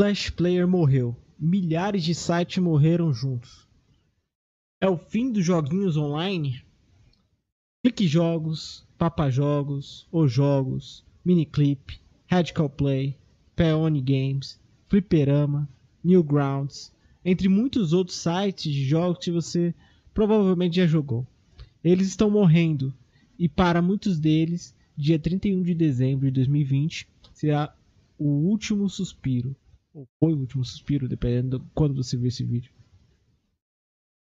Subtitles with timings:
[0.00, 1.16] Flash Player morreu.
[1.36, 3.66] Milhares de sites morreram juntos.
[4.80, 6.62] É o fim dos joguinhos online?
[7.82, 11.98] Clique Jogos, Papa Jogos, Os Jogos, Miniclip,
[12.28, 13.18] Radical Play,
[13.56, 15.68] Peony Games, Fliperama,
[16.04, 16.92] Newgrounds,
[17.24, 19.74] entre muitos outros sites de jogos que você
[20.14, 21.26] provavelmente já jogou.
[21.82, 22.94] Eles estão morrendo
[23.36, 27.74] e para muitos deles, dia 31 de dezembro de 2020 será
[28.16, 29.56] o último suspiro
[29.92, 32.72] ou foi o último suspiro, dependendo de quando você vê esse vídeo.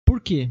[0.05, 0.51] Por quê?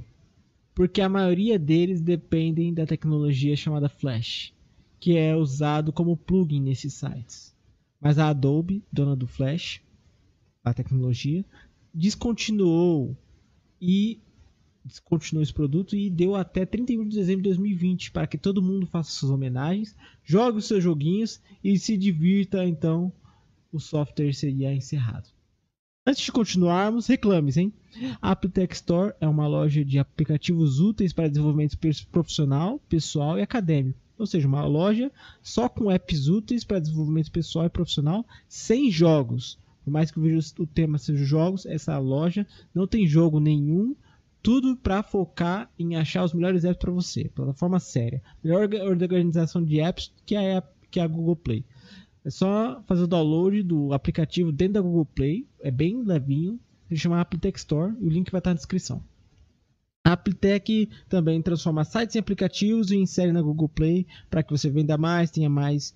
[0.73, 4.53] Porque a maioria deles dependem da tecnologia chamada Flash,
[4.99, 7.55] que é usado como plugin nesses sites.
[7.99, 9.81] Mas a Adobe, dona do Flash,
[10.63, 11.43] a tecnologia,
[11.93, 13.17] descontinuou
[13.81, 14.19] e
[14.85, 18.87] descontinuou esse produto e deu até 31 de dezembro de 2020 para que todo mundo
[18.87, 23.11] faça suas homenagens, jogue os seus joguinhos e se divirta então
[23.71, 25.29] o software seria encerrado.
[26.05, 27.71] Antes de continuarmos, reclames, hein?
[28.21, 31.77] A Aptech Store é uma loja de aplicativos úteis para desenvolvimento
[32.11, 33.99] profissional, pessoal e acadêmico.
[34.17, 35.11] Ou seja, uma loja
[35.41, 39.59] só com apps úteis para desenvolvimento pessoal e profissional, sem jogos.
[39.83, 43.95] Por mais que o tema seja jogos, essa loja não tem jogo nenhum.
[44.41, 47.29] Tudo para focar em achar os melhores apps para você.
[47.35, 48.21] Plataforma séria.
[48.43, 51.65] Melhor organização de apps que a, que a Google Play.
[52.23, 55.47] É só fazer o download do aplicativo dentro da Google Play.
[55.61, 56.59] É bem levinho.
[56.87, 59.03] Se chama Aptech Store e o link vai estar na descrição.
[60.03, 64.69] A Aptech também transforma sites em aplicativos e insere na Google Play para que você
[64.69, 65.93] venda mais, tenha mais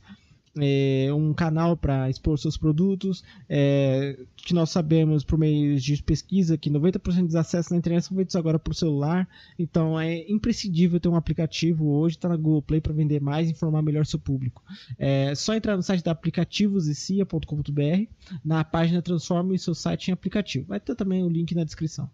[0.60, 6.58] é, um canal para expor seus produtos, é, que nós sabemos por meio de pesquisa
[6.58, 11.10] que 90% dos acessos na internet são feitos agora por celular, então é imprescindível ter
[11.10, 14.64] um aplicativo hoje, está na Google Play para vender mais e informar melhor seu público.
[14.98, 18.08] É só entrar no site da aplicativosecia.com.br,
[18.44, 20.68] na página Transforme seu site em aplicativo.
[20.68, 22.10] Vai ter também o link na descrição.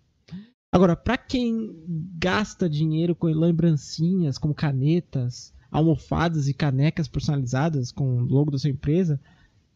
[0.71, 1.75] Agora, para quem
[2.19, 8.69] gasta dinheiro com lembrancinhas como canetas, almofadas e canecas personalizadas com o logo da sua
[8.69, 9.19] empresa,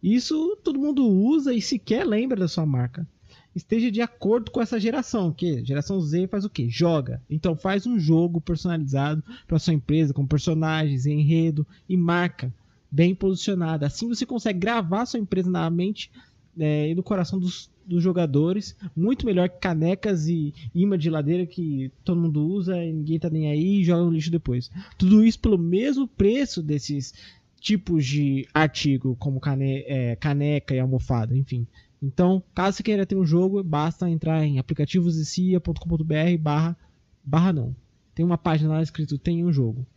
[0.01, 3.07] isso todo mundo usa e sequer lembra da sua marca.
[3.55, 6.67] Esteja de acordo com essa geração, que geração Z faz o quê?
[6.69, 7.21] Joga.
[7.29, 12.51] Então faz um jogo personalizado para sua empresa com personagens, enredo e marca
[12.91, 13.85] bem posicionada.
[13.85, 16.11] Assim você consegue gravar sua empresa na mente
[16.57, 21.45] é, e no coração dos, dos jogadores, muito melhor que canecas e imã de ladeira
[21.45, 24.71] que todo mundo usa e ninguém tá nem aí e joga no lixo depois.
[24.97, 27.13] Tudo isso pelo mesmo preço desses
[27.59, 31.65] tipos de artigo, como cane é, caneca e almofada, enfim.
[32.01, 36.77] Então, caso você queira ter um jogo, basta entrar em aplicativoscia.com.br barra,
[37.23, 37.75] barra não.
[38.13, 39.87] Tem uma página lá escrito tem um jogo.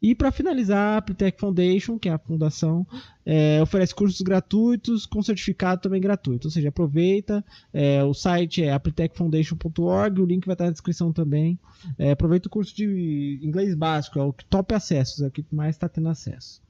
[0.00, 2.86] E para finalizar, a Aptech Foundation, que é a fundação,
[3.24, 6.48] é, oferece cursos gratuitos com certificado também gratuito.
[6.48, 7.44] Ou seja, aproveita.
[7.72, 11.58] É, o site é aptechfoundation.org, o link vai estar na descrição também.
[11.98, 15.76] É, aproveita o curso de inglês básico, é o top acessos, é o que mais
[15.76, 16.60] está tendo acesso.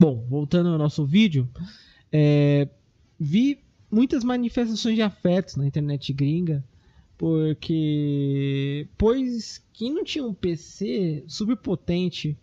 [0.00, 1.48] Bom, voltando ao nosso vídeo,
[2.10, 2.68] é,
[3.18, 3.60] vi
[3.90, 6.64] muitas manifestações de afetos na internet gringa
[7.18, 12.38] porque pois quem não tinha um PC super potente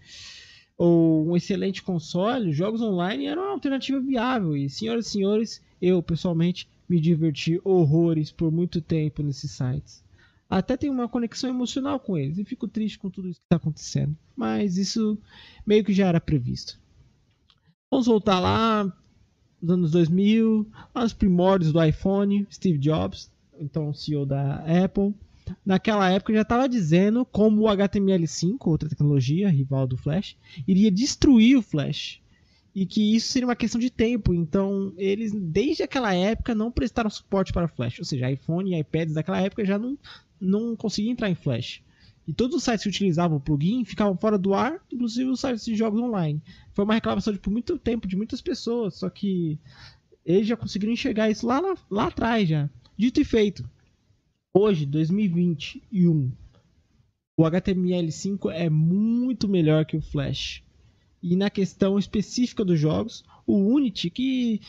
[0.78, 4.56] ou um excelente console, jogos online eram uma alternativa viável.
[4.56, 10.04] E senhoras e senhores, eu pessoalmente me diverti horrores por muito tempo nesses sites.
[10.50, 13.56] Até tenho uma conexão emocional com eles e fico triste com tudo isso que está
[13.56, 14.16] acontecendo.
[14.36, 15.18] Mas isso
[15.66, 16.78] meio que já era previsto.
[17.90, 18.94] Vamos voltar lá
[19.62, 25.14] nos anos 2000, aos primórdios do iPhone, Steve Jobs então CEO da Apple,
[25.66, 31.58] naquela época já estava dizendo como o HTML5, outra tecnologia rival do Flash, iria destruir
[31.58, 32.22] o Flash
[32.74, 34.34] e que isso seria uma questão de tempo.
[34.34, 39.14] Então, eles desde aquela época não prestaram suporte para Flash, ou seja, iPhone e iPads
[39.14, 39.98] daquela época já não
[40.40, 41.82] não conseguiam entrar em Flash.
[42.28, 45.64] E todos os sites que utilizavam o plugin ficavam fora do ar, inclusive os sites
[45.64, 46.42] de jogos online.
[46.74, 49.60] Foi uma reclamação de por muito tempo de muitas pessoas, só que
[50.26, 52.70] eles já conseguiram enxergar isso lá, lá, lá atrás já.
[52.98, 53.70] Dito e feito.
[54.54, 56.32] Hoje, 2021,
[57.38, 60.64] o HTML5 é muito melhor que o Flash.
[61.22, 64.62] E na questão específica dos jogos, o Unity, que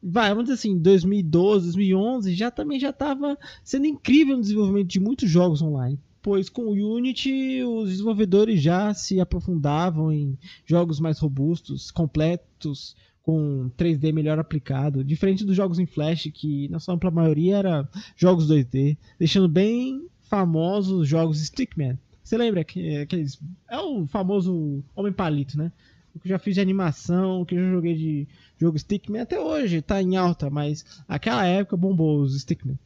[0.00, 5.00] vai, vamos dizer assim, 2012, 2011, já também já estava sendo incrível no desenvolvimento de
[5.00, 5.98] muitos jogos online.
[6.22, 13.70] Pois com o Unity os desenvolvedores já se aprofundavam em jogos mais robustos, completos, com
[13.78, 18.48] 3D melhor aplicado, diferente dos jogos em Flash, que na sua ampla maioria era jogos
[18.50, 21.98] 2D, deixando bem famosos jogos Stickman.
[22.22, 23.40] Você lembra que aqueles.
[23.68, 25.72] É o famoso Homem Palito, né?
[26.14, 28.28] o que eu já fiz de animação, o que eu já joguei de
[28.58, 32.78] jogo Stickman, até hoje tá em alta, mas aquela época bombou os Stickman.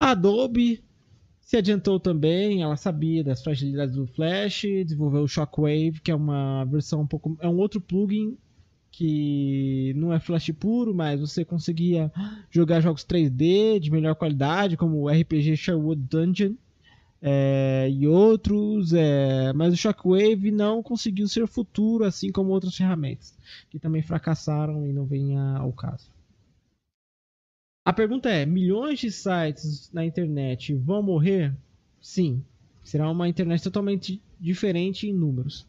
[0.00, 0.82] A Adobe
[1.40, 6.64] se adiantou também, ela sabia das fragilidades do Flash, desenvolveu o Shockwave, que é uma
[6.64, 7.36] versão um pouco.
[7.40, 8.36] é um outro plugin
[8.90, 12.10] que não é Flash puro, mas você conseguia
[12.50, 16.54] jogar jogos 3D de melhor qualidade, como o RPG Sherwood Dungeon
[17.20, 23.36] é, e outros, é, mas o Shockwave não conseguiu ser futuro, assim como outras ferramentas,
[23.70, 26.10] que também fracassaram e não vem ao caso.
[27.84, 31.54] A pergunta é: milhões de sites na internet vão morrer?
[32.00, 32.44] Sim.
[32.84, 35.66] Será uma internet totalmente diferente em números.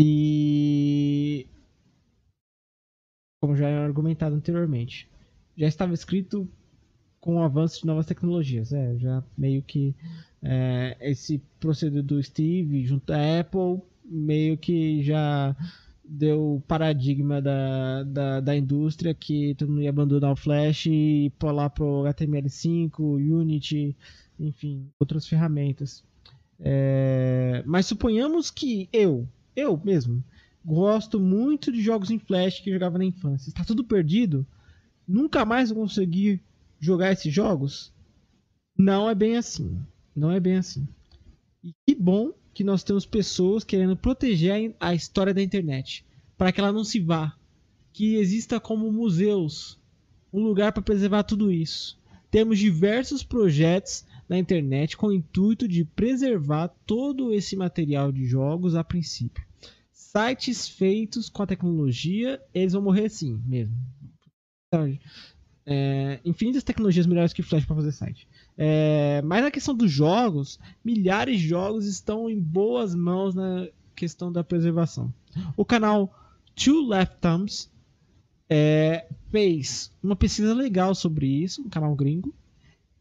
[0.00, 1.46] E.
[3.42, 5.08] Como já é argumentado anteriormente,
[5.56, 6.48] já estava escrito
[7.20, 8.72] com o avanço de novas tecnologias.
[8.72, 9.96] É, já meio que
[10.40, 15.56] é, esse proceder do Steve junto à Apple meio que já
[16.04, 21.32] deu o paradigma da, da, da, indústria que todo mundo ia abandonar o Flash e
[21.36, 23.96] pular para o HTML5, Unity,
[24.38, 26.04] enfim, outras ferramentas.
[26.60, 30.22] É, mas suponhamos que eu, eu mesmo,
[30.64, 33.48] gosto muito de jogos em Flash que jogava na infância.
[33.48, 34.46] Está tudo perdido?
[35.06, 36.40] Nunca mais vou conseguir
[36.78, 37.92] jogar esses jogos?
[38.76, 39.80] Não é bem assim.
[40.14, 40.86] Não é bem assim.
[41.62, 46.04] E que bom que nós temos pessoas querendo proteger a história da internet
[46.36, 47.36] para que ela não se vá.
[47.92, 49.78] Que exista como museus
[50.32, 52.00] um lugar para preservar tudo isso.
[52.30, 58.74] Temos diversos projetos na internet com o intuito de preservar todo esse material de jogos
[58.74, 59.44] a princípio.
[60.12, 63.74] Sites feitos com a tecnologia, eles vão morrer sim mesmo.
[64.68, 64.98] Então,
[65.64, 68.28] é, infinitas tecnologias melhores que Flash para fazer site.
[68.56, 74.30] É, mas na questão dos jogos, milhares de jogos estão em boas mãos na questão
[74.30, 75.12] da preservação.
[75.56, 76.12] O canal
[76.54, 77.70] Two Left Thumbs
[78.50, 82.34] é, fez uma pesquisa legal sobre isso, um canal gringo,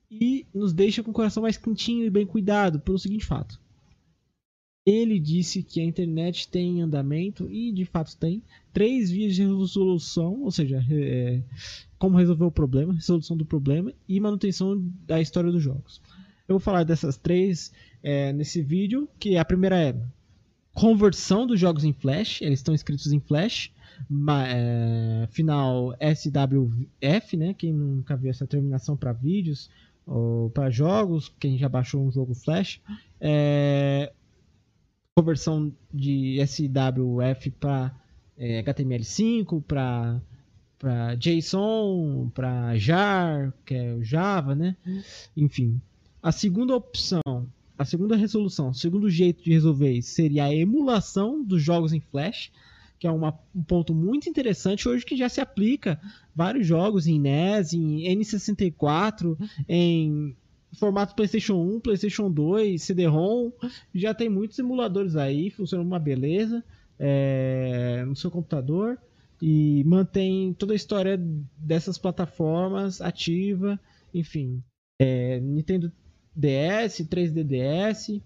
[0.10, 3.61] e nos deixa com o coração mais quentinho e bem cuidado pelo seguinte fato.
[4.86, 8.42] Ele disse que a internet tem em andamento, e de fato tem,
[8.74, 11.42] três vias de resolução, ou seja, é,
[12.00, 16.02] como resolver o problema, resolução do problema e manutenção da história dos jogos.
[16.48, 19.96] Eu vou falar dessas três é, nesse vídeo, que a primeira é
[20.74, 23.72] conversão dos jogos em Flash, eles estão escritos em Flash,
[24.48, 27.54] é, final SWF, né?
[27.54, 29.70] Quem nunca viu essa terminação para vídeos
[30.06, 32.82] ou para jogos, quem já baixou um jogo Flash,
[33.20, 34.12] é,
[35.16, 37.94] conversão de SWF para
[38.38, 40.22] é, HTML5, para
[40.80, 44.76] para JSON, para JAR, que é o Java, né?
[45.38, 45.80] Enfim,
[46.24, 47.22] a segunda opção,
[47.78, 52.00] a segunda resolução, o segundo jeito de resolver isso seria a emulação dos jogos em
[52.00, 52.52] Flash,
[52.98, 56.02] que é uma, um ponto muito interessante hoje que já se aplica
[56.36, 59.38] vários jogos em NES, em N64,
[59.70, 60.36] em
[60.74, 63.52] formato PlayStation 1, PlayStation 2, CD-ROM,
[63.94, 66.64] já tem muitos emuladores aí, funciona uma beleza.
[67.04, 69.02] É, no seu computador.
[69.42, 71.18] E mantém toda a história
[71.58, 73.80] dessas plataformas ativa,
[74.14, 74.64] enfim,
[75.00, 75.92] é, Nintendo
[76.36, 78.22] DS, 3DDS.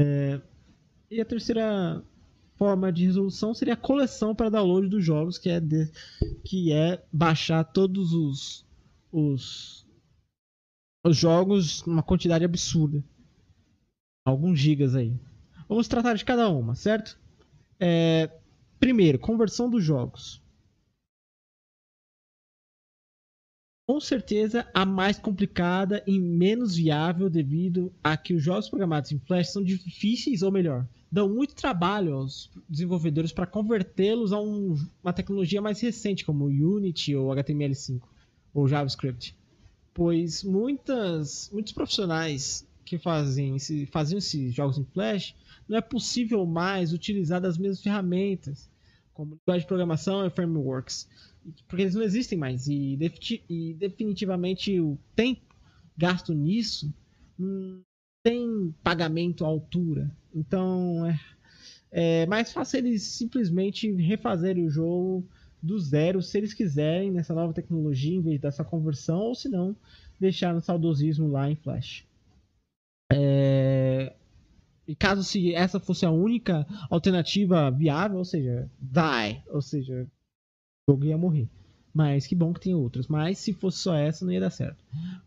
[0.00, 0.40] É,
[1.08, 2.04] e a terceira
[2.56, 5.88] forma de resolução seria a coleção para download dos jogos, que é, de,
[6.44, 8.66] que é baixar todos os
[9.12, 9.86] os,
[11.04, 13.02] os jogos numa quantidade absurda.
[14.24, 15.18] Alguns gigas aí.
[15.68, 17.18] Vamos tratar de cada uma, certo?
[17.78, 18.30] É,
[18.78, 20.42] primeiro, conversão dos jogos.
[23.88, 29.18] Com certeza a mais complicada e menos viável devido a que os jogos programados em
[29.18, 35.12] Flash são difíceis, ou melhor, dão muito trabalho aos desenvolvedores para convertê-los a um, uma
[35.12, 38.00] tecnologia mais recente, como Unity ou HTML5
[38.52, 39.36] ou JavaScript,
[39.94, 45.34] pois muitas, muitos profissionais que fazem esse, faziam esses jogos em Flash
[45.68, 48.68] não é possível mais utilizar das mesmas ferramentas,
[49.14, 51.08] como linguagem de programação e frameworks,
[51.68, 52.66] porque eles não existem mais.
[52.66, 52.98] E,
[53.48, 55.54] e definitivamente o tempo
[55.96, 56.92] gasto nisso
[57.38, 57.80] não
[58.22, 60.10] tem pagamento à altura.
[60.34, 61.20] Então é,
[61.92, 65.28] é mais fácil eles simplesmente refazerem o jogo
[65.62, 69.76] do zero, se eles quiserem, nessa nova tecnologia, em vez dessa conversão, ou se não,
[70.18, 72.04] deixar no saudosismo lá em Flash.
[73.12, 74.14] É...
[74.86, 80.06] E caso se essa fosse a única alternativa viável, ou seja, die, ou seja,
[80.88, 81.48] o jogo ia morrer.
[81.92, 83.06] Mas que bom que tem outras.
[83.06, 84.82] Mas se fosse só essa, não ia dar certo.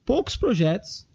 [0.05, 1.07] Poucos projetos,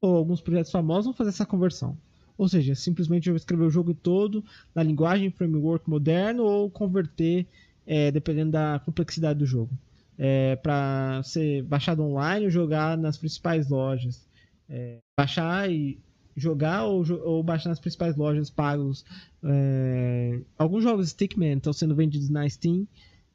[0.00, 1.96] ou alguns projetos famosos, vão fazer essa conversão.
[2.38, 4.44] ou seja, simplesmente eu escrever o jogo todo
[4.74, 7.46] na linguagem framework moderno ou converter,
[7.86, 9.70] é, dependendo da complexidade do jogo,
[10.18, 14.26] é, para ser baixado online ou jogar nas principais lojas.
[14.68, 15.98] É, baixar e
[16.36, 19.04] jogar ou, ou, baixar nas principais lojas pagos.
[19.42, 22.86] É, alguns jogos Stickman estão sendo vendidos na Steam.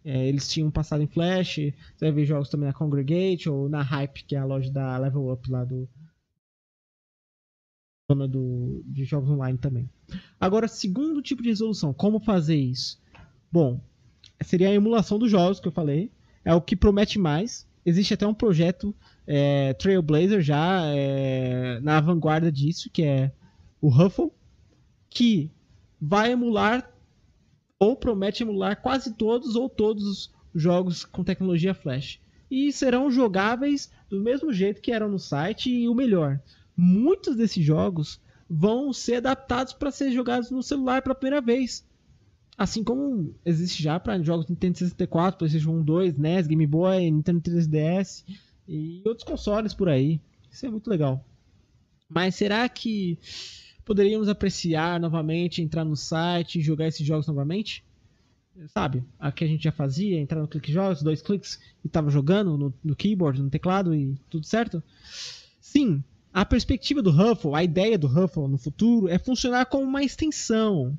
[0.04, 1.56] É, eles tinham passado em Flash.
[1.56, 4.98] Você vai ver jogos também na Congregate ou na Hype, que é a loja da
[4.98, 5.88] Level Up lá do.
[8.10, 9.90] Dona do, de jogos online também.
[10.40, 13.00] Agora, segundo tipo de resolução, como fazer isso?
[13.50, 13.80] Bom,
[14.44, 16.12] seria a emulação dos jogos que eu falei.
[16.44, 17.68] É o que promete mais.
[17.86, 18.96] Existe até um projeto
[19.26, 23.32] é, Trailblazer já é, na vanguarda disso, que é
[23.80, 24.32] o Huffle,
[25.10, 25.52] que
[26.00, 26.90] vai emular
[27.80, 32.20] ou promete emular quase todos ou todos os jogos com tecnologia Flash.
[32.50, 36.40] E serão jogáveis do mesmo jeito que eram no site e o melhor,
[36.76, 38.20] muitos desses jogos
[38.50, 41.86] vão ser adaptados para ser jogados no celular pela primeira vez.
[42.58, 47.42] Assim como existe já para jogos Nintendo 64, PlayStation 1, 2, NES, Game Boy, Nintendo
[47.42, 48.24] 3DS
[48.68, 50.20] e outros consoles por aí.
[50.52, 51.26] Isso é muito legal.
[52.08, 53.18] Mas será que
[53.86, 57.84] poderíamos apreciar novamente, entrar no site e jogar esses jogos novamente?
[58.68, 62.10] Sabe, a que a gente já fazia, entrar no clique jogos, dois cliques e tava
[62.10, 64.84] jogando no, no keyboard, no teclado e tudo certo?
[65.60, 66.04] Sim,
[66.34, 70.98] a perspectiva do Huffle, a ideia do Huffle no futuro é funcionar como uma extensão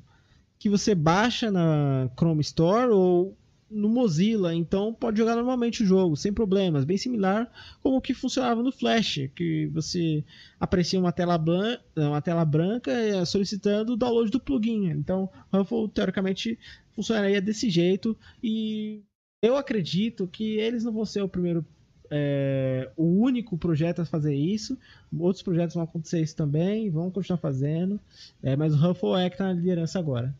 [0.63, 3.37] que você baixa na Chrome Store ou
[3.69, 7.51] no Mozilla, então pode jogar normalmente o jogo, sem problemas, bem similar
[7.81, 10.23] como o que funcionava no Flash, que você
[10.57, 14.89] aparecia uma tela, branca, uma tela branca eh, solicitando o download do plugin.
[14.91, 16.57] Então, Ruffle teoricamente
[16.95, 19.01] funcionaria desse jeito e
[19.41, 21.65] eu acredito que eles não vão ser o primeiro
[22.09, 24.77] é, o único projeto a fazer isso.
[25.19, 27.99] Outros projetos vão acontecer isso também, vão continuar fazendo,
[28.41, 30.33] é, mas o Ruffle é que está na liderança agora.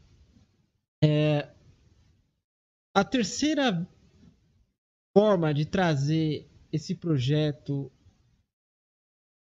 [1.05, 1.49] É,
[2.95, 3.85] a terceira
[5.13, 7.91] forma de trazer esse projeto,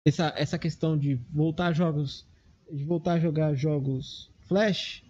[0.06, 2.24] essa, essa questão de voltar a jogos,
[2.70, 5.02] de voltar a jogar jogos Flash,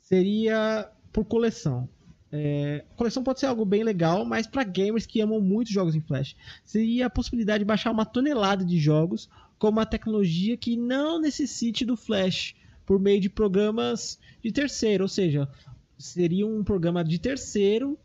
[0.00, 1.88] seria por coleção.
[2.32, 6.00] É, coleção pode ser algo bem legal, mas para gamers que amam muito jogos em
[6.00, 11.20] Flash, seria a possibilidade de baixar uma tonelada de jogos com uma tecnologia que não
[11.20, 15.48] necessite do Flash por meio de programas de terceiro, ou seja,
[15.98, 17.98] seria um programa de terceiro,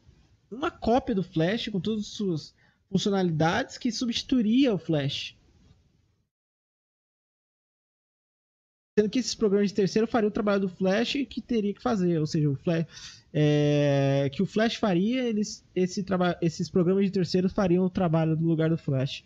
[0.49, 2.55] uma cópia do Flash com todas as suas
[2.89, 5.37] funcionalidades que substituiria o Flash.
[8.97, 12.19] Sendo que esses programas de terceiro fariam o trabalho do Flash que teria que fazer,
[12.19, 12.85] ou seja, o Flash,
[13.33, 16.05] é, que o Flash faria, eles, esse
[16.41, 19.23] esses programas de terceiro fariam o trabalho no lugar do Flash.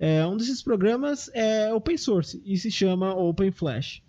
[0.00, 4.02] É, um desses programas é open source e se chama Open Flash.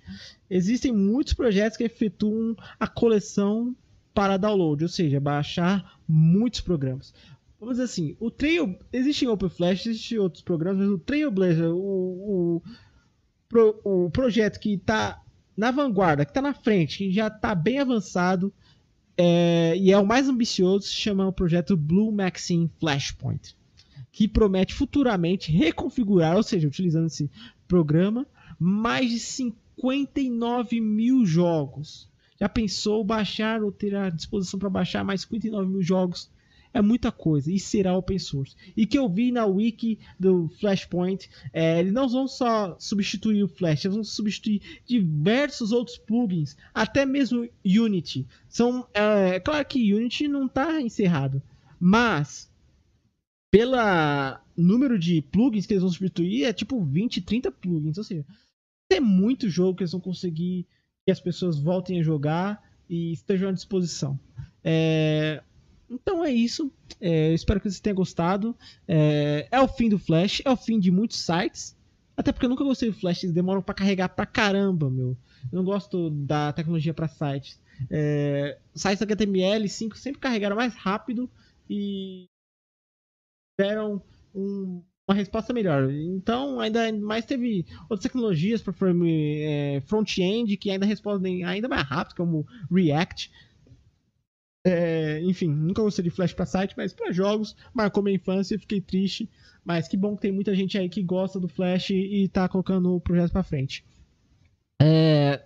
[0.49, 3.75] Existem muitos projetos que efetuam a coleção
[4.15, 7.13] para download, ou seja, baixar muitos programas.
[7.59, 8.79] Vamos dizer assim, o Trail.
[8.91, 12.61] Existem OpenFlash, existem outros programas, mas o Trailblazer, o,
[13.53, 15.21] o, o projeto que está
[15.55, 18.53] na vanguarda, que está na frente, que já está bem avançado
[19.17, 23.55] é, e é o mais ambicioso, se chama o projeto Blue Maxine Flashpoint,
[24.11, 27.29] que promete futuramente reconfigurar, ou seja, utilizando esse
[27.67, 28.25] programa,
[28.59, 35.21] mais de 59 mil jogos já pensou baixar ou ter a disposição para baixar mais
[35.21, 36.29] 59 mil jogos?
[36.73, 38.53] É muita coisa e será open source.
[38.75, 43.47] E que eu vi na wiki do Flashpoint, é, eles não vão só substituir o
[43.47, 48.27] Flash, eles vão substituir diversos outros plugins, até mesmo Unity.
[48.49, 51.41] São, é, claro que Unity não está encerrado,
[51.79, 52.51] mas
[53.49, 58.25] pela número de plugins que eles vão substituir é tipo 20, 30 plugins, ou seja,
[58.91, 60.67] é muito jogo que eles vão conseguir
[61.05, 64.19] que as pessoas voltem a jogar e estejam à disposição.
[64.63, 65.41] É...
[65.87, 66.71] Então é isso.
[66.99, 68.55] É, espero que vocês tenham gostado.
[68.87, 69.47] É...
[69.51, 71.77] é, o fim do Flash, é o fim de muitos sites.
[72.17, 75.15] Até porque eu nunca gostei do Flash, eles demoram para carregar pra caramba, meu.
[75.51, 77.61] Eu não gosto da tecnologia para sites.
[77.89, 78.57] É...
[78.73, 81.29] Sites HTML5 sempre carregaram mais rápido
[81.69, 82.25] e
[83.59, 84.01] deram
[84.33, 85.89] um uma resposta melhor.
[85.91, 88.73] Então, ainda mais teve outras tecnologias para
[89.07, 93.31] é, front-end que ainda respondem ainda mais rápido, como React.
[94.65, 98.81] É, enfim, nunca gostei de Flash para site, mas para jogos marcou minha infância, fiquei
[98.81, 99.29] triste.
[99.63, 102.95] Mas que bom que tem muita gente aí que gosta do Flash e está colocando
[102.95, 103.85] o projeto para frente.
[104.81, 105.41] É...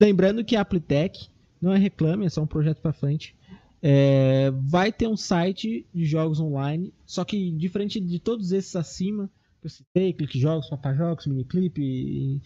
[0.00, 1.30] Lembrando que a Aptech
[1.60, 3.34] não é reclame, é só um projeto para frente.
[3.82, 9.30] É, vai ter um site de jogos online, só que diferente de todos esses acima,
[9.60, 12.40] que eu citei, Clique Jogos, Papa Jogos, Miniclip,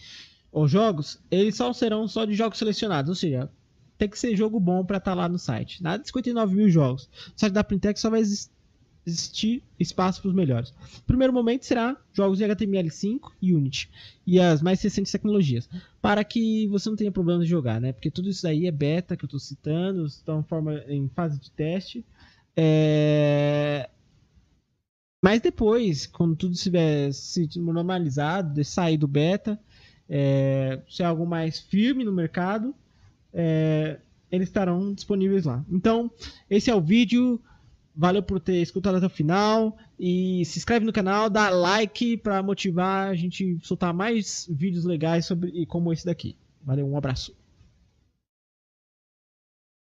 [0.53, 3.51] os jogos, eles só serão só de jogos selecionados, ou seja,
[3.97, 5.83] tem que ser jogo bom para estar tá lá no site.
[5.83, 7.09] Nada de 59 mil jogos.
[7.33, 8.51] No site da Printec só vai existir
[9.07, 10.73] espaço para os melhores.
[11.07, 13.91] Primeiro momento será jogos em HTML5 e Unity
[14.27, 15.69] e as mais recentes tecnologias,
[16.01, 17.93] para que você não tenha problema de jogar, né?
[17.93, 21.39] Porque tudo isso aí é beta que eu estou citando, estão em, forma, em fase
[21.39, 22.05] de teste.
[22.57, 23.89] É...
[25.23, 29.61] Mas depois, quando tudo estiver se normalizado, de sair do beta,
[30.09, 32.75] é, é algo mais firme no mercado,
[33.33, 33.99] é,
[34.31, 35.65] eles estarão disponíveis lá.
[35.71, 36.11] Então,
[36.49, 37.41] esse é o vídeo.
[38.01, 39.77] Valeu por ter escutado até o final.
[39.99, 45.27] E se inscreve no canal, dá like para motivar a gente soltar mais vídeos legais
[45.27, 46.35] sobre como esse daqui.
[46.65, 47.35] Valeu, um abraço.